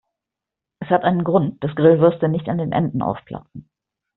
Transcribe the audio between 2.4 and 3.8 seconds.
an den Enden aufplatzen.